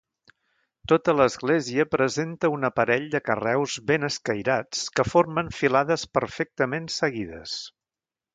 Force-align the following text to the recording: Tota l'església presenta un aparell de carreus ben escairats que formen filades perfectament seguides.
Tota 0.91 1.13
l'església 1.17 1.83
presenta 1.95 2.49
un 2.53 2.65
aparell 2.69 3.05
de 3.17 3.21
carreus 3.27 3.75
ben 3.91 4.09
escairats 4.09 4.83
que 4.97 5.07
formen 5.11 5.53
filades 5.59 6.07
perfectament 6.19 6.91
seguides. 6.97 7.57